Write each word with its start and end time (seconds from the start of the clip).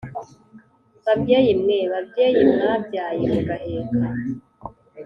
(Babyeyi 1.05 1.51
mweee) 1.61 1.89
Babyeyi 1.93 2.41
mwabyaye 2.53 3.23
mugaheka 3.33 4.05